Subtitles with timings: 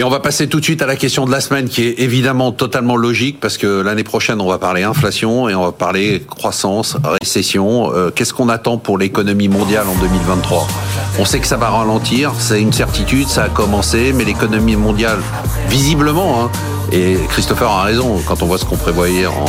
[0.00, 2.00] Et on va passer tout de suite à la question de la semaine qui est
[2.00, 6.22] évidemment totalement logique parce que l'année prochaine on va parler inflation et on va parler
[6.26, 7.92] croissance, récession.
[7.92, 10.68] Euh, qu'est-ce qu'on attend pour l'économie mondiale en 2023
[11.18, 15.18] On sait que ça va ralentir, c'est une certitude, ça a commencé, mais l'économie mondiale,
[15.68, 16.50] visiblement, hein,
[16.92, 19.44] et Christopher a raison, quand on voit ce qu'on prévoyait en,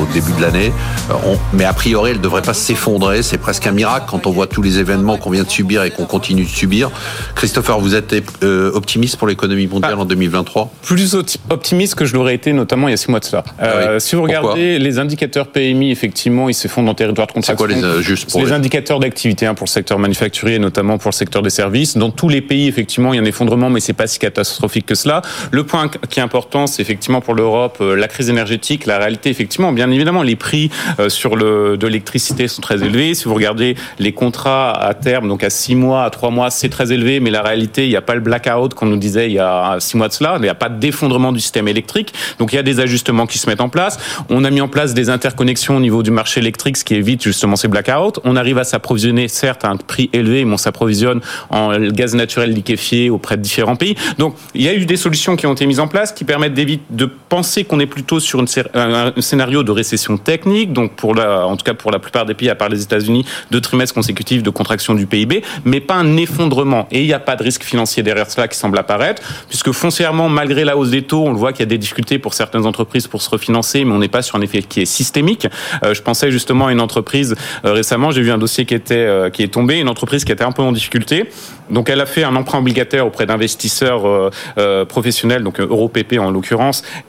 [0.00, 0.72] au début de l'année,
[1.10, 1.14] euh,
[1.52, 3.22] mais a priori, elle ne devrait pas s'effondrer.
[3.22, 5.90] C'est presque un miracle quand on voit tous les événements qu'on vient de subir et
[5.90, 6.90] qu'on continue de subir.
[7.34, 11.16] Christopher, vous êtes euh, optimiste pour l'économie mondiale en 2023 Plus
[11.50, 13.44] optimiste que je l'aurais été, notamment il y a six mois de cela.
[13.58, 17.66] Ah euh, si vous regardez les indicateurs PMI, effectivement, ils s'effondrent en territoire de contraction.
[17.68, 21.10] C'est quoi les, juste pour les, indicateurs d'activité hein, pour le secteur manufacturier, notamment pour
[21.10, 21.96] le secteur des services.
[21.96, 24.86] Dans tous les pays, effectivement, il y a un effondrement, mais c'est pas si catastrophique
[24.86, 25.22] que cela.
[25.50, 29.30] Le point qui est important, c'est effectivement pour l'Europe euh, la crise énergétique, la réalité
[29.30, 30.70] effectivement, bien évidemment, les prix
[31.00, 33.14] euh, sur le de l'électricité sont très élevés.
[33.14, 36.68] Si vous regardez les contrats à terme, donc à 6 mois, à 3 mois, c'est
[36.68, 39.34] très élevé, mais la réalité, il n'y a pas le blackout qu'on nous disait il
[39.34, 42.12] y a 6 mois de cela, il n'y a pas d'effondrement du système électrique.
[42.38, 43.98] Donc il y a des ajustements qui se mettent en place.
[44.28, 47.22] On a mis en place des interconnexions au niveau du marché électrique, ce qui évite
[47.22, 48.20] justement ces blackouts.
[48.24, 51.20] On arrive à s'approvisionner, certes, à un prix élevé, mais on s'approvisionne
[51.50, 53.96] en gaz naturel liquéfié auprès de différents pays.
[54.18, 56.54] Donc il y a eu des solutions qui ont été mises en place qui permettent
[56.54, 61.46] d'éviter de penser qu'on est plutôt sur un scénario de récession technique, donc pour la,
[61.46, 64.42] en tout cas pour la plupart des pays, à part les États-Unis, deux trimestres consécutifs
[64.42, 66.86] de contraction du PIB, mais pas un effondrement.
[66.90, 70.28] Et il n'y a pas de risque financier derrière cela qui semble apparaître, puisque foncièrement,
[70.28, 72.66] malgré la hausse des taux, on le voit qu'il y a des difficultés pour certaines
[72.66, 75.46] entreprises pour se refinancer, mais on n'est pas sur un effet qui est systémique.
[75.82, 78.94] Euh, je pensais justement à une entreprise euh, récemment, j'ai vu un dossier qui était
[78.94, 81.28] euh, qui est tombé, une entreprise qui était un peu en difficulté.
[81.70, 84.30] Donc elle a fait un emprunt obligataire auprès d'investisseurs
[84.86, 86.53] professionnels, donc EuroPP en l'occurrence,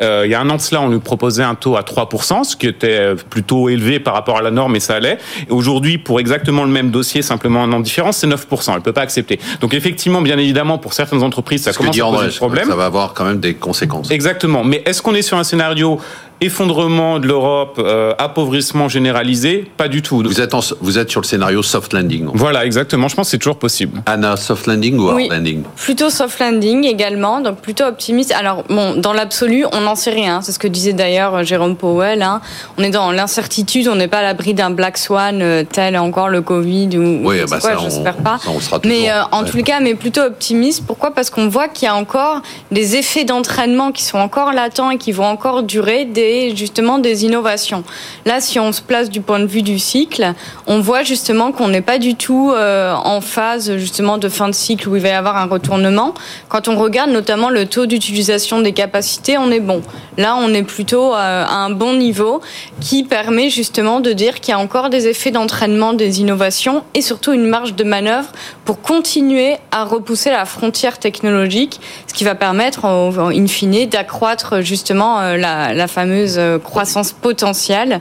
[0.00, 2.44] euh, il y a un an de cela, on lui proposait un taux à 3%,
[2.44, 5.18] ce qui était plutôt élevé par rapport à la norme, et ça allait.
[5.48, 8.74] Et aujourd'hui, pour exactement le même dossier, simplement un an de différence, c'est 9%.
[8.74, 9.38] Elle peut pas accepter.
[9.60, 12.68] Donc effectivement, bien évidemment, pour certaines entreprises, ça commence à poser problème.
[12.68, 14.10] Ça va avoir quand même des conséquences.
[14.10, 14.64] Exactement.
[14.64, 16.00] Mais est-ce qu'on est sur un scénario
[16.40, 20.22] effondrement de l'Europe, euh, appauvrissement généralisé, pas du tout.
[20.22, 22.28] Vous êtes, vous êtes sur le scénario soft landing.
[22.34, 23.08] Voilà, exactement.
[23.08, 24.02] Je pense que c'est toujours possible.
[24.06, 25.62] Anna, soft landing ou hard landing?
[25.76, 28.32] Plutôt soft landing également, donc plutôt optimiste.
[28.32, 30.42] Alors, bon, dans l'absolu, on n'en sait rien.
[30.42, 32.22] C'est ce que disait d'ailleurs euh, Jérôme Powell.
[32.22, 32.40] Hein.
[32.76, 36.28] On est dans l'incertitude, on n'est pas à l'abri d'un black swan euh, tel encore
[36.28, 38.38] le Covid ou, oui, bah quoi, j'espère pas.
[38.84, 40.84] mais en tous les cas, mais plutôt optimiste.
[40.86, 41.12] Pourquoi?
[41.12, 44.98] Parce qu'on voit qu'il y a encore des effets d'entraînement qui sont encore latents et
[44.98, 47.84] qui vont encore durer des justement des innovations.
[48.24, 50.32] Là, si on se place du point de vue du cycle,
[50.66, 54.54] on voit justement qu'on n'est pas du tout euh, en phase justement de fin de
[54.54, 56.14] cycle où il va y avoir un retournement.
[56.48, 59.82] Quand on regarde notamment le taux d'utilisation des capacités, on est bon.
[60.16, 62.40] Là, on est plutôt euh, à un bon niveau
[62.80, 67.02] qui permet justement de dire qu'il y a encore des effets d'entraînement des innovations et
[67.02, 68.28] surtout une marge de manœuvre
[68.64, 75.20] pour continuer à repousser la frontière technologique, ce qui va permettre, in fine, d'accroître justement
[75.20, 78.00] euh, la, la fameuse euh, croissance potentielle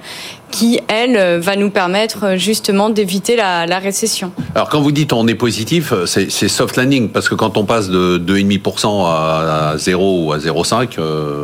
[0.56, 4.32] qui, elle, euh, va nous permettre euh, justement d'éviter la, récession.
[4.56, 7.90] Alors quand vous dites on est positif, c'est soft landing, parce que quand on passe
[7.90, 10.98] de 2,5% à 0 ou à 0,5,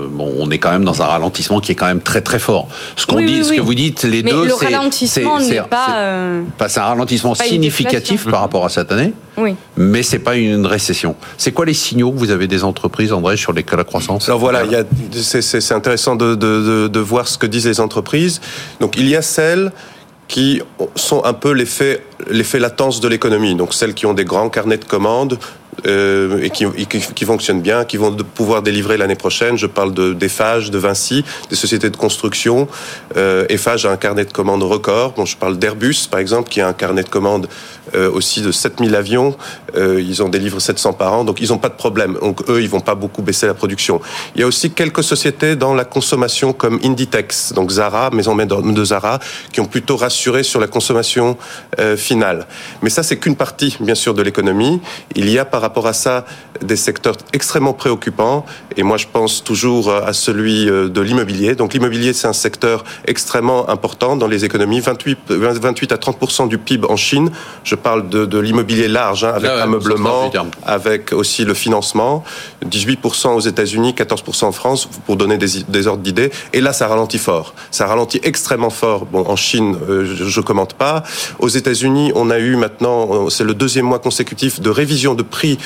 [0.09, 2.69] bon, on est quand même dans un ralentissement qui est quand même très très fort.
[2.95, 4.69] Ce qu'on dit, ce que vous dites, les deux, c'est...
[4.69, 6.67] le ralentissement n'est pas...
[6.69, 9.55] c'est un ralentissement significatif par rapport à cette année, oui.
[9.75, 11.15] mais c'est pas une récession.
[11.37, 14.29] C'est quoi les signaux que vous avez des entreprises, André, sur lesquels la croissance?
[14.29, 14.63] Alors voilà,
[15.11, 18.39] c'est intéressant de, de, de, voir ce que disent les entreprises.
[18.79, 19.71] Donc il y a celles
[20.27, 20.61] qui
[20.95, 24.85] sont un peu l'effet latence de l'économie, donc celles qui ont des grands carnets de
[24.85, 25.39] commandes,
[25.87, 29.57] euh, et qui, fonctionnent bien, qui vont pouvoir délivrer l'année prochaine.
[29.57, 32.67] Je parle de de Vinci, des sociétés de construction.
[33.17, 35.13] Euh, Eiffage a un carnet de commandes record.
[35.13, 37.47] Bon, je parle d'Airbus, par exemple, qui a un carnet de commandes
[37.95, 39.35] euh, aussi de 7000 avions.
[39.75, 42.17] Euh, ils en délivrent 700 par an, donc ils n'ont pas de problème.
[42.21, 44.01] Donc eux, ils vont pas beaucoup baisser la production.
[44.35, 48.83] Il y a aussi quelques sociétés dans la consommation comme Inditex, donc Zara, maison de
[48.85, 49.19] Zara,
[49.51, 51.37] qui ont plutôt rassuré sur la consommation
[51.95, 52.47] finale.
[52.81, 54.81] Mais ça, c'est qu'une partie, bien sûr, de l'économie.
[55.15, 56.25] Il y a par rapport à ça
[56.61, 58.45] des secteurs extrêmement préoccupants.
[58.77, 61.55] Et moi, je pense toujours à celui euh, de l'immobilier.
[61.55, 64.79] Donc l'immobilier, c'est un secteur extrêmement important dans les économies.
[64.79, 67.31] 28, 28 à 30% du PIB en Chine.
[67.63, 70.31] Je parle de, de l'immobilier large, hein, avec ah l'ameublement,
[70.65, 72.23] avec aussi le financement.
[72.65, 76.31] 18 aux États-Unis, 14% en France, pour donner des, des ordres d'idées.
[76.53, 77.53] Et là, ça ralentit fort.
[77.71, 79.05] Ça ralentit extrêmement fort.
[79.05, 81.03] Bon, en Chine, euh, je, ne commente pas.
[81.39, 85.23] Aux États-Unis, on a eu maintenant, euh, c'est le deuxième mois consécutif de révision de
[85.23, 85.57] prix prix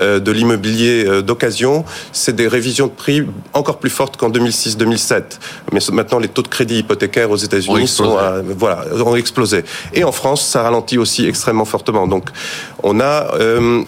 [0.00, 5.22] de l'immobilier d'occasion, c'est des révisions de prix encore plus fortes qu'en 2006-2007.
[5.72, 8.18] Mais maintenant, les taux de crédit hypothécaire aux États-Unis sont,
[8.58, 9.64] voilà, ont explosé.
[9.92, 12.06] Et en France, ça ralentit aussi extrêmement fortement.
[12.06, 12.30] Donc,
[12.82, 13.34] on a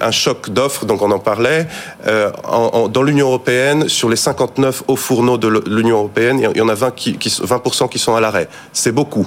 [0.00, 1.66] un choc d'offres, donc on en parlait,
[2.04, 6.74] dans l'Union européenne, sur les 59 hauts fourneaux de l'Union européenne, il y en a
[6.74, 8.48] 20 qui, qui 20% qui sont à l'arrêt.
[8.72, 9.26] C'est beaucoup.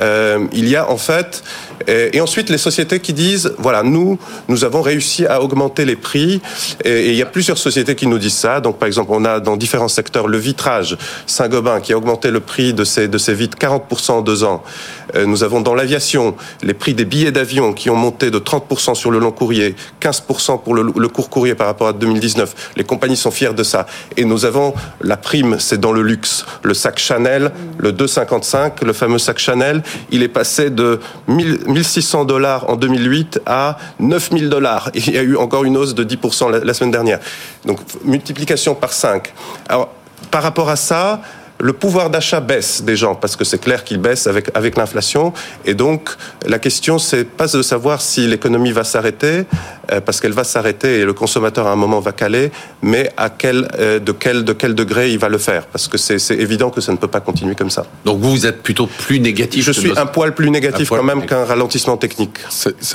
[0.00, 1.42] Euh, il y a en fait
[1.86, 4.18] et, ensuite les sociétés qui disent voilà nous
[4.48, 6.40] nous avons réussi à augmenter les prix.
[6.84, 8.60] Et, il y a plusieurs sociétés qui nous disent ça.
[8.60, 10.96] Donc par exemple on a dans différents secteurs le vitrage
[11.26, 14.62] Saint-Gobain qui a augmenté le prix de ses de ses vitres 40% en deux ans
[15.26, 19.10] nous avons dans l'aviation les prix des billets d'avion qui ont monté de 30% sur
[19.10, 23.16] le long courrier 15% pour le, le court courrier par rapport à 2019 les compagnies
[23.16, 23.86] sont fières de ça
[24.16, 28.92] et nous avons la prime c'est dans le luxe le sac Chanel le 255 le
[28.92, 34.90] fameux sac Chanel il est passé de 1600 dollars en 2008 à 9000 dollars.
[34.94, 37.20] Il y a eu encore une hausse de 10% la, semaine dernière.
[37.64, 39.32] Donc multiplication par 5.
[39.68, 39.90] Alors
[40.30, 41.22] par rapport à ça,
[41.60, 45.32] le pouvoir d'achat baisse des gens parce que c'est clair qu'il baisse avec avec l'inflation.
[45.64, 46.10] Et donc
[46.46, 49.44] la question c'est pas de savoir si l'économie va s'arrêter
[50.04, 52.50] parce qu'elle va s'arrêter et le consommateur à un moment va caler
[52.82, 55.66] mais à quel euh, de quel de quel degré il va le faire?
[55.66, 57.84] Parce que c'est évident que ça ne peut pas continuer comme ça.
[58.04, 59.64] Donc vous vous êtes plutôt plus négatif.
[59.64, 62.38] Je suis un poil plus négatif quand même qu'un ralentissement technique.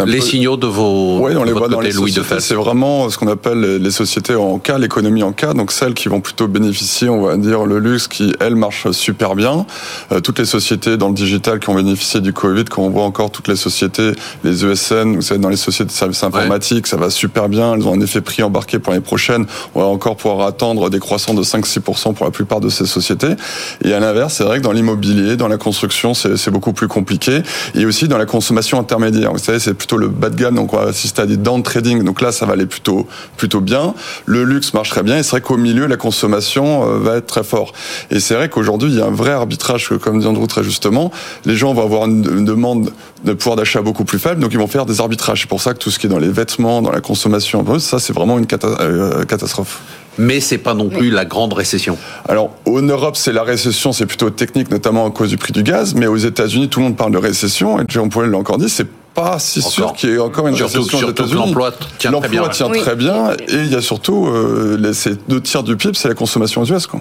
[0.06, 2.40] Les signaux de vos Oui, on les voit dans les Louis sociétés.
[2.40, 6.10] C'est vraiment ce qu'on appelle les sociétés en cas, l'économie en cas, donc celles qui
[6.10, 9.66] vont plutôt bénéficier, on va dire le luxe qui elles marche super bien.
[10.12, 13.04] Euh, toutes les sociétés dans le digital qui ont bénéficié du Covid, quand on voit
[13.04, 14.12] encore toutes les sociétés,
[14.44, 17.74] les ESN, vous savez, dans les sociétés de services informatiques, ça va super bien.
[17.74, 19.46] Elles ont un effet prix embarqué pour l'année prochaine.
[19.74, 23.36] On va encore pouvoir attendre des croissants de 5-6% pour la plupart de ces sociétés.
[23.84, 27.42] Et à l'inverse, c'est vrai que dans l'immobilier, dans la construction, c'est beaucoup plus compliqué.
[27.74, 29.32] Et aussi dans la consommation intermédiaire.
[29.32, 31.64] Vous savez, c'est plutôt le bas de gamme, donc on va assister à des down
[31.64, 32.04] trading.
[32.04, 33.08] Donc là, ça va aller plutôt,
[33.38, 33.94] plutôt bien.
[34.26, 35.18] Le luxe marche très bien.
[35.18, 37.74] Et c'est vrai qu'au milieu, la consommation euh, va être très fort.
[38.12, 41.12] Et c'est vrai qu'aujourd'hui, il y a un vrai arbitrage, comme dit Andrew très justement.
[41.46, 42.92] Les gens vont avoir une, demande
[43.24, 45.42] de pouvoir d'achat beaucoup plus faible, donc ils vont faire des arbitrages.
[45.42, 48.00] C'est pour ça que tout ce qui est dans les vêtements, dans la consommation, ça,
[48.00, 49.82] c'est vraiment une euh, catastrophe
[50.18, 51.98] mais c'est pas non plus la grande récession.
[52.28, 55.64] Alors, en Europe, c'est la récession, c'est plutôt technique, notamment à cause du prix du
[55.64, 58.58] gaz, mais aux États-Unis, tout le monde parle de récession, et Jean Paul l'a encore
[58.58, 61.36] dit, c'est pas si sûr qu'il y ait encore une récession aux États-Unis.
[61.36, 62.50] L'emploi tient très bien.
[62.50, 66.10] Tient très bien et il y a surtout euh, ces deux tiers du PIB, c'est
[66.10, 66.86] la consommation aux US.
[66.86, 67.00] Quoi.